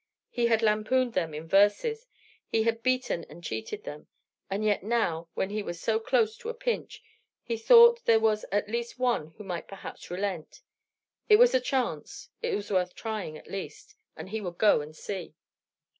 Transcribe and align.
He 0.31 0.47
had 0.47 0.63
lampooned 0.63 1.13
them 1.13 1.31
in 1.35 1.47
verses, 1.47 2.07
he 2.47 2.63
had 2.63 2.81
beaten 2.81 3.23
and 3.25 3.43
cheated 3.43 3.83
them; 3.83 4.07
and 4.49 4.65
yet 4.65 4.81
now, 4.81 5.29
when 5.35 5.51
he 5.51 5.61
was 5.61 5.77
in 5.77 5.81
so 5.83 5.99
close 5.99 6.43
a 6.43 6.55
pinch, 6.55 7.03
he 7.43 7.55
thought 7.55 8.03
there 8.05 8.19
was 8.19 8.43
at 8.51 8.67
least 8.67 8.97
one 8.97 9.35
who 9.37 9.43
might 9.43 9.67
perhaps 9.67 10.09
relent. 10.09 10.63
It 11.29 11.35
was 11.35 11.53
a 11.53 11.61
chance. 11.61 12.29
It 12.41 12.55
was 12.55 12.71
worth 12.71 12.95
trying 12.95 13.37
at 13.37 13.45
least, 13.51 13.93
and 14.15 14.29
he 14.29 14.41
would 14.41 14.57
go 14.57 14.81
and 14.81 14.95
see. 14.95 15.35